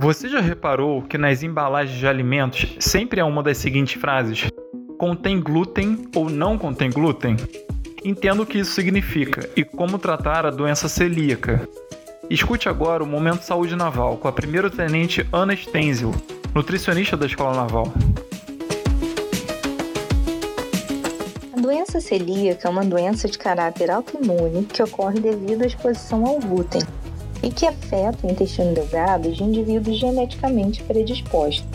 [0.00, 4.48] Você já reparou que nas embalagens de alimentos sempre há uma das seguintes frases:
[4.96, 7.36] contém glúten ou não contém glúten?
[8.04, 11.68] Entenda o que isso significa e como tratar a doença celíaca.
[12.30, 16.14] Escute agora o Momento Saúde Naval com a primeira-tenente Ana Stenzel,
[16.54, 17.92] nutricionista da Escola Naval.
[21.56, 26.38] A doença celíaca é uma doença de caráter autoimune que ocorre devido à exposição ao
[26.38, 26.82] glúten
[27.42, 31.66] e que afeta o intestino delgado de indivíduos geneticamente predispostos.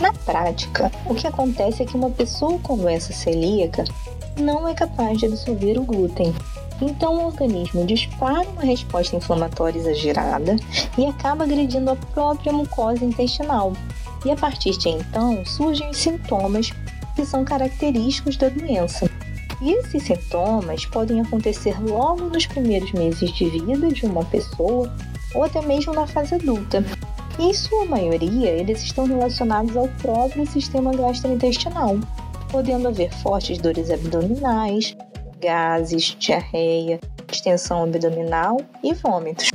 [0.00, 3.84] Na prática, o que acontece é que uma pessoa com doença celíaca
[4.36, 6.34] não é capaz de absorver o glúten.
[6.80, 10.56] Então, o organismo dispara uma resposta inflamatória exagerada
[10.98, 13.72] e acaba agredindo a própria mucosa intestinal.
[14.24, 16.72] E a partir de então surgem os sintomas
[17.14, 19.08] que são característicos da doença.
[19.62, 24.92] E esses sintomas podem acontecer logo nos primeiros meses de vida de uma pessoa
[25.36, 26.84] ou até mesmo na fase adulta.
[27.38, 31.96] E, em sua maioria, eles estão relacionados ao próprio sistema gastrointestinal,
[32.50, 34.96] podendo haver fortes dores abdominais,
[35.40, 36.98] gases, diarreia,
[37.30, 39.50] extensão abdominal e vômitos.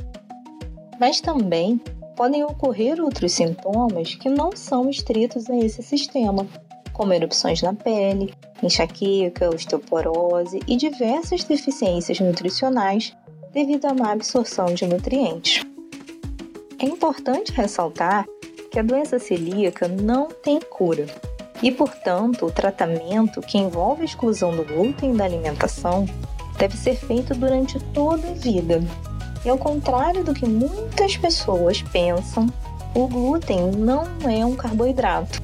[0.98, 1.78] Mas também
[2.16, 6.46] podem ocorrer outros sintomas que não são estritos a esse sistema,
[6.98, 13.16] como erupções na pele, enxaqueca, osteoporose e diversas deficiências nutricionais
[13.52, 15.64] devido à má absorção de nutrientes.
[16.80, 18.26] É importante ressaltar
[18.72, 21.06] que a doença celíaca não tem cura
[21.62, 26.04] e, portanto, o tratamento que envolve a exclusão do glúten da alimentação
[26.58, 28.82] deve ser feito durante toda a vida.
[29.44, 32.48] E ao contrário do que muitas pessoas pensam,
[32.92, 35.40] o glúten não é um carboidrato,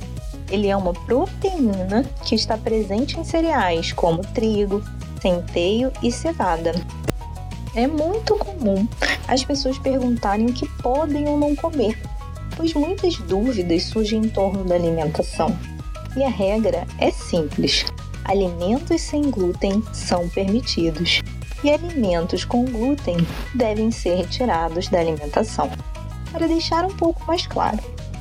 [0.50, 4.83] ele é uma proteína que está presente em cereais como trigo,
[5.20, 6.75] centeio e cevada.
[7.75, 8.87] É muito comum
[9.27, 11.98] as pessoas perguntarem o que podem ou não comer,
[12.56, 15.56] pois muitas dúvidas surgem em torno da alimentação.
[16.17, 17.84] E a regra é simples:
[18.25, 21.21] alimentos sem glúten são permitidos
[21.65, 23.16] e alimentos com glúten
[23.54, 25.71] devem ser retirados da alimentação.
[26.31, 27.78] Para deixar um pouco mais claro,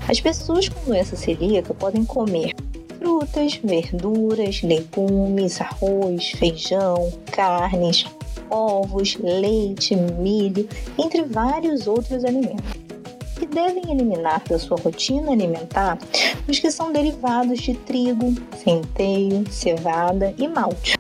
[0.07, 2.53] as pessoas com doença celíaca podem comer
[2.97, 8.05] frutas, verduras, legumes, arroz, feijão, carnes,
[8.49, 12.83] ovos, leite, milho, entre vários outros alimentos.
[13.41, 15.97] E devem eliminar da sua rotina alimentar
[16.47, 18.33] os que são derivados de trigo,
[18.63, 20.97] centeio, cevada e malte,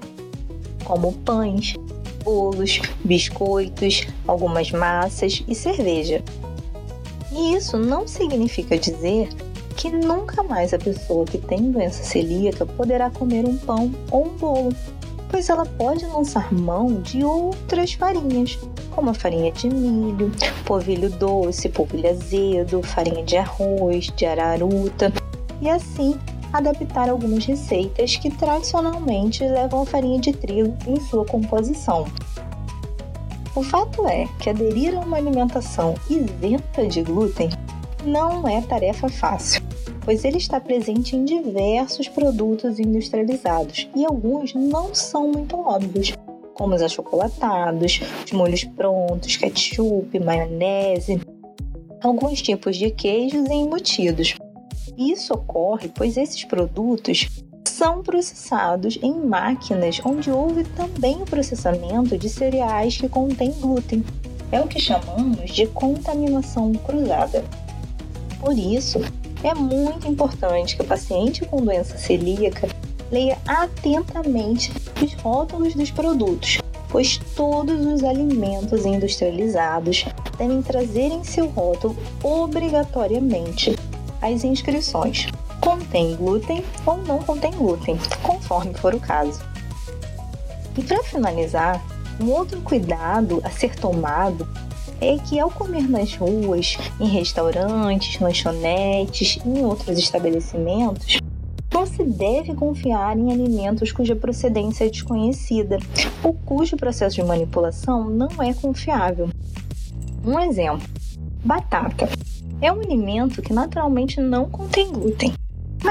[0.83, 1.75] como pães,
[2.23, 6.21] bolos, biscoitos, algumas massas e cerveja.
[7.35, 9.29] E isso não significa dizer
[9.75, 14.37] que nunca mais a pessoa que tem doença celíaca poderá comer um pão ou um
[14.37, 14.73] bolo,
[15.29, 18.59] pois ela pode lançar mão de outras farinhas,
[18.91, 20.31] como a farinha de milho,
[20.63, 25.11] polvilho doce, polvilho azedo, farinha de arroz, de araruta,
[25.59, 26.15] e assim
[26.53, 32.05] adaptar algumas receitas que tradicionalmente levam a farinha de trigo em sua composição.
[33.55, 37.49] O fato é que aderir a uma alimentação isenta de glúten
[38.03, 39.61] não é tarefa fácil,
[40.01, 46.13] pois ele está presente em diversos produtos industrializados e alguns não são muito óbvios,
[46.55, 51.21] como os achocolatados, os molhos prontos, ketchup, maionese,
[52.01, 54.35] alguns tipos de queijos e embutidos.
[54.97, 57.29] Isso ocorre pois esses produtos
[57.73, 64.05] são processados em máquinas onde houve também o processamento de cereais que contêm glúten.
[64.51, 67.43] É o que chamamos de contaminação cruzada.
[68.39, 68.99] Por isso,
[69.43, 72.69] é muito importante que o paciente com doença celíaca
[73.11, 80.05] leia atentamente os rótulos dos produtos, pois todos os alimentos industrializados
[80.37, 83.75] devem trazer em seu rótulo obrigatoriamente
[84.21, 85.27] as inscrições
[85.63, 89.41] contém glúten ou não contém glúten, conforme for o caso.
[90.77, 91.81] E para finalizar,
[92.21, 94.45] um outro cuidado a ser tomado
[94.99, 101.19] é que ao comer nas ruas, em restaurantes, lanchonetes e em outros estabelecimentos,
[101.73, 105.77] não se deve confiar em alimentos cuja procedência é desconhecida
[106.21, 109.29] ou cujo processo de manipulação não é confiável.
[110.25, 110.87] Um exemplo:
[111.43, 112.09] batata.
[112.61, 115.33] É um alimento que naturalmente não contém glúten,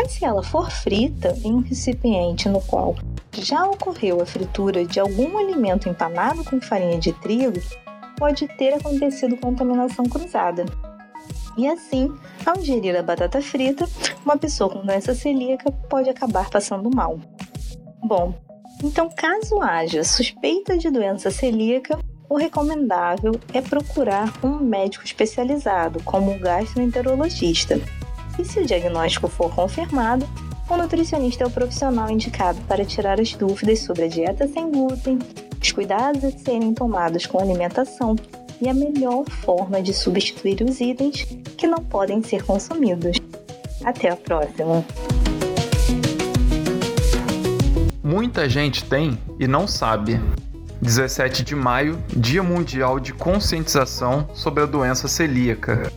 [0.03, 2.97] mas se ela for frita em um recipiente no qual
[3.33, 7.61] já ocorreu a fritura de algum alimento empanado com farinha de trigo,
[8.19, 10.65] pode ter acontecido contaminação cruzada.
[11.57, 12.13] E assim,
[12.45, 13.89] ao ingerir a batata frita,
[14.25, 17.21] uma pessoa com doença celíaca pode acabar passando mal.
[18.03, 18.35] Bom,
[18.83, 21.97] então caso haja suspeita de doença celíaca,
[22.29, 27.81] o recomendável é procurar um médico especializado, como um gastroenterologista.
[28.39, 30.27] E se o diagnóstico for confirmado,
[30.69, 35.19] o nutricionista é o profissional indicado para tirar as dúvidas sobre a dieta sem glúten,
[35.61, 38.17] os cuidados a serem tomados com a alimentação
[38.61, 41.25] e a melhor forma de substituir os itens
[41.59, 43.19] que não podem ser consumidos.
[43.85, 44.85] Até a próxima!
[48.03, 50.21] Muita gente tem e não sabe.
[50.81, 55.93] 17 de maio, Dia Mundial de Conscientização sobre a Doença Celíaca.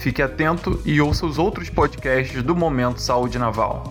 [0.00, 3.84] Fique atento e ouça os outros podcasts do Momento Saúde Naval.